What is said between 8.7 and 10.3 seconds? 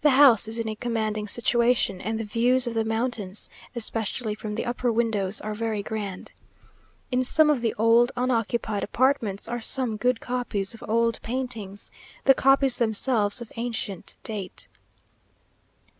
apartments, are some good